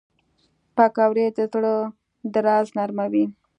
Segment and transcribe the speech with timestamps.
[0.75, 1.73] پکورې د زړه
[2.33, 3.25] درزا نرموي